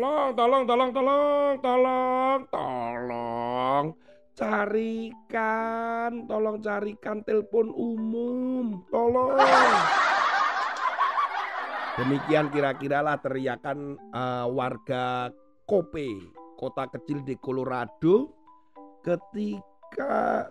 Tolong, 0.00 0.32
tolong, 0.32 0.64
tolong, 0.64 0.90
tolong, 0.96 1.54
tolong, 1.60 2.40
tolong. 2.48 3.84
Carikan, 4.32 6.24
tolong 6.24 6.56
carikan 6.56 7.20
telepon 7.20 7.68
umum. 7.68 8.80
Tolong. 8.88 9.36
Demikian 12.00 12.48
kira-kira 12.48 13.04
lah 13.04 13.20
teriakan 13.20 14.00
uh, 14.16 14.48
warga 14.48 15.28
Kope, 15.68 16.32
kota 16.56 16.88
kecil 16.96 17.20
di 17.20 17.36
Colorado 17.36 18.32
ketika 19.04 20.48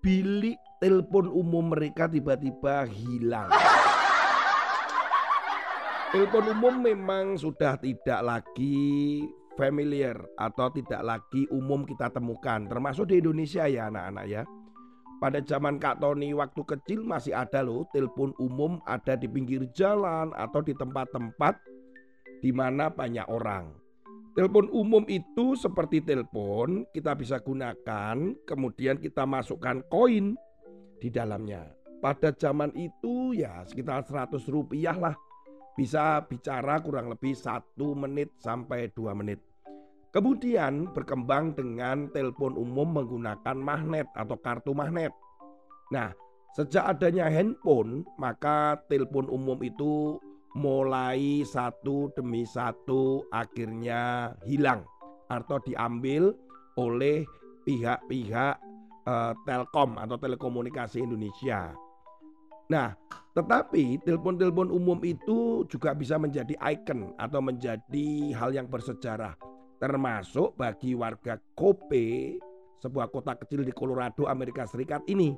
bilik 0.00 0.56
telepon 0.80 1.28
umum 1.28 1.76
mereka 1.76 2.08
tiba-tiba 2.08 2.88
hilang. 2.88 3.52
Telepon 6.08 6.56
umum 6.56 6.80
memang 6.80 7.36
sudah 7.36 7.76
tidak 7.76 8.24
lagi 8.24 9.20
familiar 9.60 10.16
atau 10.40 10.72
tidak 10.72 11.04
lagi 11.04 11.44
umum 11.52 11.84
kita 11.84 12.08
temukan 12.08 12.64
termasuk 12.64 13.12
di 13.12 13.20
Indonesia 13.20 13.68
ya 13.68 13.92
anak-anak 13.92 14.24
ya. 14.24 14.42
Pada 15.20 15.44
zaman 15.44 15.76
Kak 15.76 16.00
Tony 16.00 16.32
waktu 16.32 16.64
kecil 16.64 17.04
masih 17.04 17.36
ada 17.36 17.60
loh 17.60 17.84
telepon 17.92 18.32
umum 18.40 18.80
ada 18.88 19.20
di 19.20 19.28
pinggir 19.28 19.68
jalan 19.76 20.32
atau 20.32 20.64
di 20.64 20.72
tempat-tempat 20.72 21.60
di 22.40 22.56
mana 22.56 22.88
banyak 22.88 23.28
orang. 23.28 23.68
Telepon 24.32 24.72
umum 24.72 25.04
itu 25.12 25.60
seperti 25.60 26.00
telepon 26.00 26.88
kita 26.96 27.12
bisa 27.20 27.36
gunakan 27.36 28.16
kemudian 28.48 28.96
kita 28.96 29.28
masukkan 29.28 29.84
koin 29.92 30.40
di 31.04 31.12
dalamnya. 31.12 31.68
Pada 32.00 32.32
zaman 32.32 32.72
itu 32.72 33.36
ya 33.36 33.60
sekitar 33.68 34.08
100 34.08 34.40
rupiah 34.48 34.96
lah 34.96 35.27
bisa 35.78 36.26
bicara 36.26 36.82
kurang 36.82 37.06
lebih 37.06 37.38
satu 37.38 37.94
menit 37.94 38.34
sampai 38.42 38.90
dua 38.90 39.14
menit. 39.14 39.38
Kemudian 40.10 40.90
berkembang 40.90 41.54
dengan 41.54 42.10
telepon 42.10 42.58
umum 42.58 42.98
menggunakan 42.98 43.54
magnet 43.54 44.10
atau 44.18 44.34
kartu 44.42 44.74
magnet. 44.74 45.14
Nah, 45.94 46.10
sejak 46.58 46.82
adanya 46.98 47.30
handphone, 47.30 48.02
maka 48.18 48.82
telepon 48.90 49.30
umum 49.30 49.62
itu 49.62 50.18
mulai 50.58 51.46
satu 51.46 52.10
demi 52.18 52.42
satu 52.42 53.22
akhirnya 53.30 54.34
hilang 54.42 54.82
atau 55.30 55.62
diambil 55.62 56.34
oleh 56.74 57.22
pihak-pihak 57.62 58.58
uh, 59.06 59.32
Telkom 59.46 60.00
atau 60.00 60.16
Telekomunikasi 60.18 61.04
Indonesia. 61.04 61.70
Nah, 62.68 62.92
tetapi 63.32 64.04
telepon-telepon 64.04 64.68
umum 64.68 65.00
itu 65.00 65.64
juga 65.72 65.96
bisa 65.96 66.20
menjadi 66.20 66.52
ikon 66.60 67.16
atau 67.16 67.40
menjadi 67.40 68.36
hal 68.36 68.52
yang 68.52 68.68
bersejarah. 68.68 69.32
Termasuk 69.80 70.58
bagi 70.58 70.92
warga 70.92 71.40
Kope, 71.56 72.36
sebuah 72.84 73.08
kota 73.08 73.38
kecil 73.40 73.64
di 73.64 73.72
Colorado, 73.72 74.28
Amerika 74.28 74.68
Serikat 74.68 75.00
ini. 75.08 75.32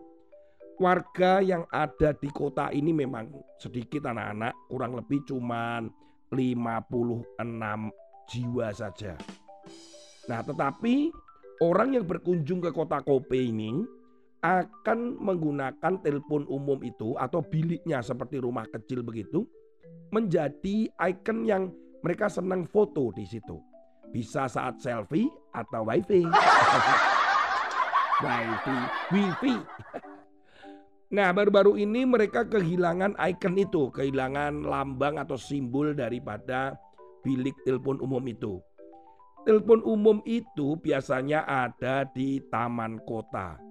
Warga 0.81 1.45
yang 1.45 1.69
ada 1.69 2.17
di 2.17 2.33
kota 2.33 2.73
ini 2.73 2.91
memang 2.91 3.29
sedikit 3.61 4.09
anak-anak, 4.09 4.57
kurang 4.73 4.97
lebih 4.97 5.21
cuma 5.29 5.85
56 6.33 7.37
jiwa 8.33 8.73
saja. 8.73 9.13
Nah, 10.25 10.41
tetapi 10.41 11.13
orang 11.61 12.01
yang 12.01 12.09
berkunjung 12.09 12.65
ke 12.65 12.73
kota 12.73 13.05
Kope 13.05 13.37
ini 13.37 14.00
akan 14.41 15.21
menggunakan 15.21 16.01
telepon 16.01 16.49
umum 16.49 16.81
itu 16.81 17.13
atau 17.21 17.45
biliknya 17.45 18.01
seperti 18.01 18.41
rumah 18.41 18.65
kecil 18.73 19.05
begitu 19.05 19.45
menjadi 20.11 20.89
ikon 20.97 21.45
yang 21.45 21.69
mereka 22.01 22.33
senang 22.33 22.65
foto 22.65 23.13
di 23.13 23.29
situ. 23.29 23.61
Bisa 24.11 24.49
saat 24.49 24.81
selfie 24.81 25.29
atau 25.53 25.87
wifi. 25.87 26.25
wifi, 28.25 28.77
wifi. 29.13 29.55
Nah, 31.11 31.35
baru-baru 31.35 31.77
ini 31.79 32.09
mereka 32.09 32.49
kehilangan 32.49 33.15
ikon 33.21 33.61
itu, 33.61 33.93
kehilangan 33.93 34.65
lambang 34.65 35.21
atau 35.21 35.37
simbol 35.37 35.93
daripada 35.93 36.75
bilik 37.21 37.55
telepon 37.69 38.01
umum 38.01 38.25
itu. 38.25 38.59
Telepon 39.45 39.85
umum 39.85 40.25
itu 40.25 40.77
biasanya 40.81 41.45
ada 41.45 42.05
di 42.13 42.45
taman 42.53 43.01
kota 43.09 43.70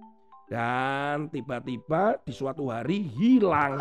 dan 0.50 1.30
tiba-tiba 1.30 2.18
di 2.26 2.34
suatu 2.34 2.74
hari 2.74 3.06
hilang. 3.06 3.78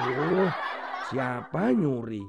Waduh, 0.00 0.48
siapa 1.12 1.76
nyuri? 1.76 2.24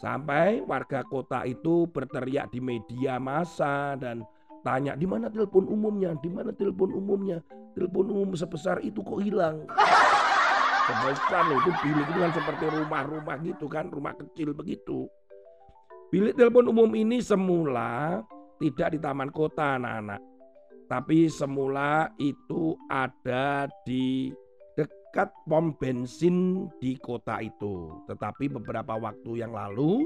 Sampai 0.00 0.64
warga 0.64 1.04
kota 1.06 1.44
itu 1.46 1.86
berteriak 1.92 2.50
di 2.50 2.58
media 2.58 3.20
massa 3.20 3.94
dan 4.00 4.24
tanya 4.64 4.96
di 4.96 5.04
mana 5.04 5.28
telepon 5.28 5.68
umumnya, 5.68 6.16
di 6.18 6.32
mana 6.32 6.50
telepon 6.56 6.96
umumnya, 6.96 7.38
telepon 7.76 8.08
umum 8.10 8.34
sebesar 8.34 8.80
itu 8.82 9.04
kok 9.04 9.20
hilang. 9.20 9.68
Sebesar 10.82 11.46
loh 11.46 11.60
itu 11.62 11.70
bilik 11.84 12.08
itu 12.08 12.18
kan 12.18 12.32
seperti 12.34 12.64
rumah-rumah 12.72 13.36
gitu 13.46 13.70
kan, 13.70 13.86
rumah 13.92 14.16
kecil 14.16 14.56
begitu. 14.56 15.06
Bilik 16.10 16.34
telepon 16.34 16.72
umum 16.72 16.90
ini 16.98 17.22
semula 17.22 18.24
tidak 18.58 18.96
di 18.96 18.98
taman 18.98 19.30
kota 19.30 19.78
anak-anak 19.78 20.31
tapi 20.92 21.24
semula 21.32 22.12
itu 22.20 22.76
ada 22.92 23.64
di 23.88 24.28
dekat 24.76 25.32
pom 25.48 25.72
bensin 25.80 26.68
di 26.84 27.00
kota 27.00 27.40
itu. 27.40 28.04
Tetapi 28.04 28.52
beberapa 28.60 29.00
waktu 29.00 29.40
yang 29.40 29.56
lalu 29.56 30.04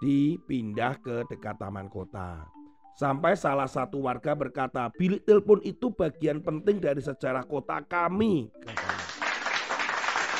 dipindah 0.00 0.96
ke 1.04 1.28
dekat 1.28 1.60
taman 1.60 1.92
kota. 1.92 2.48
Sampai 2.96 3.36
salah 3.36 3.68
satu 3.68 4.08
warga 4.08 4.32
berkata, 4.32 4.88
bilik 4.96 5.28
telepon 5.28 5.60
itu 5.60 5.92
bagian 5.92 6.40
penting 6.40 6.80
dari 6.80 7.04
sejarah 7.04 7.44
kota 7.44 7.84
kami. 7.84 8.48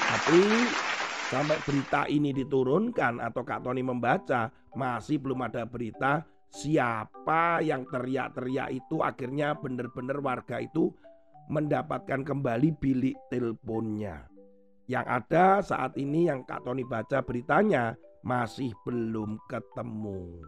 Tapi 0.09 0.41
sampai 1.29 1.61
berita 1.69 2.09
ini 2.09 2.33
diturunkan 2.33 3.21
atau 3.21 3.45
Kak 3.45 3.61
Tony 3.61 3.85
membaca, 3.85 4.49
masih 4.73 5.21
belum 5.21 5.45
ada 5.45 5.69
berita 5.69 6.25
siapa 6.57 7.61
yang 7.61 7.85
teriak-teriak 7.93 8.73
itu 8.73 9.05
akhirnya 9.05 9.53
benar-benar 9.61 10.25
warga 10.25 10.65
itu 10.65 10.89
mendapatkan 11.53 12.25
kembali 12.25 12.73
bilik 12.81 13.13
teleponnya. 13.29 14.25
Yang 14.89 15.07
ada 15.07 15.47
saat 15.61 15.93
ini 16.01 16.33
yang 16.33 16.49
Kak 16.49 16.65
Tony 16.65 16.87
baca 16.87 17.21
beritanya 17.21 17.93
masih 18.25 18.73
belum 18.89 19.37
ketemu. 19.53 20.41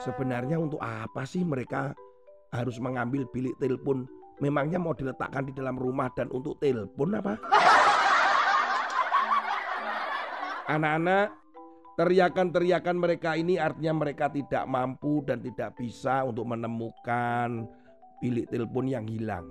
Sebenarnya 0.00 0.56
untuk 0.56 0.80
apa 0.80 1.28
sih 1.28 1.44
mereka 1.44 1.92
harus 2.56 2.80
mengambil 2.80 3.28
bilik 3.28 3.52
telepon? 3.60 4.08
Memangnya 4.40 4.80
mau 4.80 4.96
diletakkan 4.96 5.44
di 5.44 5.52
dalam 5.52 5.76
rumah 5.76 6.08
dan 6.16 6.32
untuk 6.32 6.56
telepon 6.64 7.12
apa? 7.12 7.36
Anak-anak 10.74 11.39
Teriakan-teriakan 12.00 12.96
mereka 12.96 13.36
ini 13.36 13.60
artinya 13.60 14.00
mereka 14.00 14.32
tidak 14.32 14.64
mampu 14.64 15.20
dan 15.20 15.44
tidak 15.44 15.76
bisa 15.76 16.24
untuk 16.24 16.48
menemukan 16.48 17.68
bilik 18.24 18.48
telepon 18.48 18.88
yang 18.88 19.04
hilang. 19.04 19.44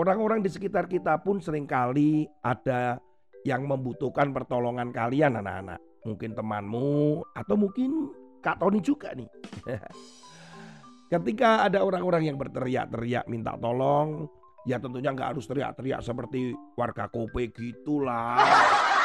Orang-orang 0.00 0.40
di 0.40 0.48
sekitar 0.48 0.88
kita 0.88 1.20
pun 1.20 1.36
sering 1.36 1.68
kali 1.68 2.24
ada 2.40 2.96
yang 3.44 3.68
membutuhkan 3.68 4.32
pertolongan 4.32 4.88
kalian 4.88 5.36
anak-anak. 5.36 5.76
Mungkin 6.08 6.32
temanmu 6.32 7.20
atau 7.36 7.60
mungkin 7.60 8.08
Kak 8.40 8.56
Tony 8.56 8.80
juga 8.80 9.12
nih. 9.12 9.28
Ketika 11.12 11.68
ada 11.68 11.84
orang-orang 11.84 12.24
yang 12.24 12.40
berteriak-teriak 12.40 13.28
minta 13.28 13.52
tolong, 13.60 14.24
ya 14.64 14.80
tentunya 14.80 15.12
nggak 15.12 15.36
harus 15.36 15.44
teriak-teriak 15.44 16.00
seperti 16.00 16.56
warga 16.72 17.04
Kope 17.12 17.52
gitulah. 17.52 18.95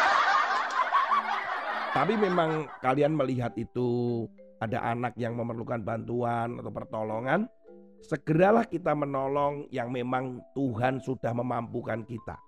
Tapi 1.92 2.16
memang 2.16 2.72
kalian 2.80 3.12
melihat 3.12 3.52
itu 3.60 4.24
ada 4.64 4.80
anak 4.96 5.12
yang 5.20 5.36
memerlukan 5.36 5.84
bantuan 5.84 6.56
atau 6.56 6.72
pertolongan, 6.72 7.52
segeralah 8.00 8.64
kita 8.64 8.96
menolong 8.96 9.68
yang 9.76 9.92
memang 9.92 10.40
Tuhan 10.56 11.04
sudah 11.04 11.36
memampukan 11.36 12.08
kita. 12.08 12.40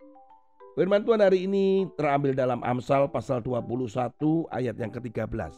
Firman 0.80 1.04
Tuhan 1.04 1.20
hari 1.20 1.44
ini 1.44 1.92
terambil 2.00 2.34
dalam 2.34 2.64
Amsal 2.64 3.12
pasal 3.12 3.44
21 3.44 3.68
ayat 4.50 4.80
yang 4.80 4.90
ke-13. 4.96 5.54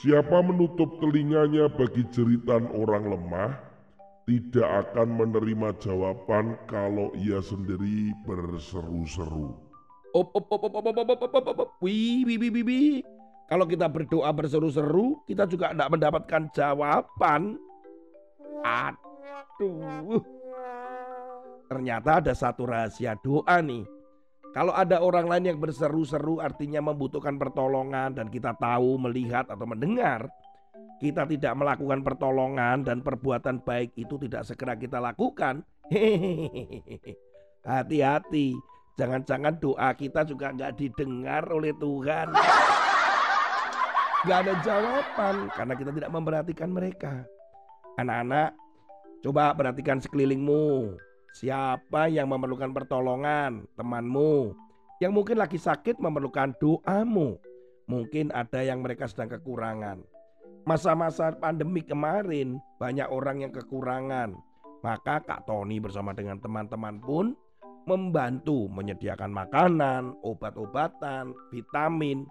Siapa 0.00 0.38
menutup 0.40 1.02
telinganya 1.02 1.68
bagi 1.68 2.06
jeritan 2.14 2.70
orang 2.72 3.10
lemah, 3.12 3.58
tidak 4.24 4.88
akan 4.88 5.18
menerima 5.18 5.76
jawaban 5.82 6.56
kalau 6.70 7.12
ia 7.18 7.42
sendiri 7.42 8.14
berseru-seru. 8.24 9.71
Op, 10.12 10.28
op, 10.36 10.44
op, 10.52 10.62
op, 10.68 10.74
op, 10.76 10.86
op, 10.86 10.98
op, 11.08 11.22
op, 11.24 11.46
op, 11.48 11.58
op. 11.58 11.70
Kalau 13.52 13.64
kita 13.68 13.84
berdoa 13.88 14.32
berseru-seru, 14.32 15.20
kita 15.28 15.44
juga 15.44 15.76
tidak 15.76 15.92
mendapatkan 15.92 16.42
jawaban. 16.52 17.60
Aduh. 18.64 20.20
Ternyata 21.68 22.20
ada 22.20 22.32
satu 22.36 22.68
rahasia 22.68 23.16
doa 23.20 23.60
nih. 23.64 23.84
Kalau 24.52 24.76
ada 24.76 25.00
orang 25.00 25.32
lain 25.32 25.48
yang 25.48 25.58
berseru-seru 25.60 26.44
artinya 26.44 26.84
membutuhkan 26.84 27.40
pertolongan 27.40 28.12
dan 28.12 28.28
kita 28.28 28.52
tahu, 28.60 29.00
melihat 29.00 29.48
atau 29.48 29.64
mendengar, 29.64 30.28
kita 31.00 31.24
tidak 31.24 31.56
melakukan 31.56 32.04
pertolongan 32.04 32.84
dan 32.84 33.00
perbuatan 33.00 33.64
baik 33.64 33.96
itu 33.96 34.20
tidak 34.28 34.44
segera 34.44 34.76
kita 34.76 35.00
lakukan. 35.00 35.64
Hati-hati, 37.64 38.52
jangan-jangan 38.96 39.56
doa 39.58 39.88
kita 39.96 40.24
juga 40.28 40.52
nggak 40.52 40.72
didengar 40.76 41.48
oleh 41.48 41.72
Tuhan. 41.76 42.32
Gak 44.22 44.38
ada 44.46 44.54
jawaban 44.62 45.50
karena 45.50 45.74
kita 45.74 45.90
tidak 45.90 46.10
memperhatikan 46.14 46.70
mereka. 46.70 47.26
Anak-anak, 47.98 48.54
coba 49.18 49.50
perhatikan 49.58 49.98
sekelilingmu. 49.98 50.94
Siapa 51.34 52.06
yang 52.06 52.30
memerlukan 52.30 52.70
pertolongan? 52.70 53.66
Temanmu. 53.74 54.54
Yang 55.02 55.12
mungkin 55.18 55.36
lagi 55.42 55.58
sakit 55.58 55.98
memerlukan 55.98 56.54
doamu. 56.62 57.34
Mungkin 57.90 58.30
ada 58.30 58.62
yang 58.62 58.86
mereka 58.86 59.10
sedang 59.10 59.26
kekurangan. 59.26 60.06
Masa-masa 60.70 61.34
pandemi 61.34 61.82
kemarin 61.82 62.62
banyak 62.78 63.10
orang 63.10 63.42
yang 63.42 63.50
kekurangan. 63.50 64.38
Maka 64.86 65.18
Kak 65.26 65.50
Tony 65.50 65.82
bersama 65.82 66.14
dengan 66.14 66.38
teman-teman 66.38 67.02
pun 67.02 67.34
membantu 67.84 68.70
menyediakan 68.70 69.30
makanan, 69.30 70.16
obat-obatan, 70.22 71.34
vitamin, 71.50 72.26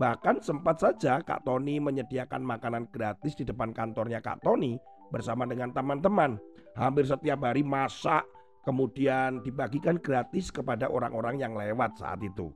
Bahkan 0.00 0.40
sempat 0.40 0.80
saja 0.80 1.20
Kak 1.20 1.44
Tony 1.44 1.76
menyediakan 1.76 2.40
makanan 2.40 2.88
gratis 2.88 3.36
di 3.36 3.44
depan 3.44 3.76
kantornya 3.76 4.24
Kak 4.24 4.40
Tony 4.40 4.80
bersama 5.12 5.44
dengan 5.44 5.76
teman-teman. 5.76 6.40
Hampir 6.72 7.04
setiap 7.04 7.44
hari 7.44 7.60
masak, 7.60 8.24
kemudian 8.64 9.44
dibagikan 9.44 10.00
gratis 10.00 10.48
kepada 10.48 10.88
orang-orang 10.88 11.44
yang 11.44 11.52
lewat 11.52 12.00
saat 12.00 12.16
itu. 12.24 12.48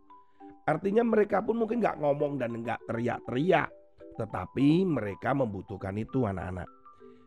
Artinya 0.64 1.04
mereka 1.04 1.44
pun 1.44 1.60
mungkin 1.60 1.84
nggak 1.84 2.00
ngomong 2.00 2.40
dan 2.40 2.64
nggak 2.64 2.80
teriak-teriak, 2.88 3.68
tetapi 4.16 4.88
mereka 4.88 5.36
membutuhkan 5.36 6.00
itu 6.00 6.24
anak-anak. 6.24 6.64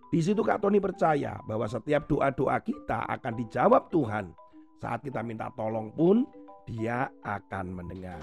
Di 0.09 0.17
situ 0.25 0.41
Kak 0.41 0.65
Tony 0.65 0.81
percaya 0.81 1.37
bahwa 1.45 1.69
setiap 1.69 2.09
doa-doa 2.09 2.57
kita 2.65 3.05
akan 3.05 3.33
dijawab 3.37 3.93
Tuhan. 3.93 4.33
Saat 4.77 5.01
kita 5.01 5.25
minta 5.25 5.49
tolong 5.57 5.89
pun, 5.89 6.21
dia 6.69 7.09
akan 7.25 7.65
mendengar. 7.73 8.21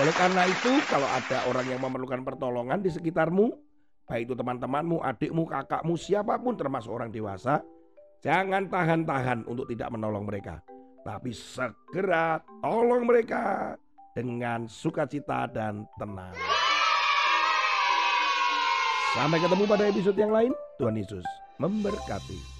Oleh 0.00 0.14
karena 0.16 0.48
itu, 0.48 0.72
kalau 0.88 1.04
ada 1.04 1.44
orang 1.52 1.68
yang 1.68 1.80
memerlukan 1.84 2.24
pertolongan 2.24 2.80
di 2.80 2.88
sekitarmu, 2.88 3.52
baik 4.08 4.32
itu 4.32 4.34
teman-temanmu, 4.34 5.04
adikmu, 5.04 5.44
kakakmu, 5.44 6.00
siapa 6.00 6.40
pun 6.40 6.56
termasuk 6.56 6.88
orang 6.88 7.12
dewasa, 7.12 7.60
jangan 8.24 8.72
tahan-tahan 8.72 9.44
untuk 9.44 9.68
tidak 9.68 9.92
menolong 9.92 10.24
mereka. 10.24 10.64
Tapi 11.04 11.36
segera 11.36 12.40
tolong 12.64 13.04
mereka 13.04 13.76
dengan 14.16 14.64
sukacita 14.64 15.44
dan 15.52 15.84
tenang. 16.00 16.32
Sampai 19.12 19.44
ketemu 19.44 19.64
pada 19.68 19.84
episode 19.92 20.16
yang 20.16 20.32
lain. 20.32 20.56
Tuhan 20.80 20.96
Yesus 20.96 21.26
memberkati. 21.60 22.51